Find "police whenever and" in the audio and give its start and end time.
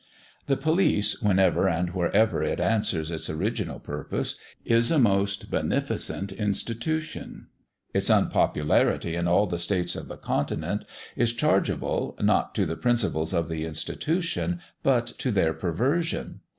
0.57-1.91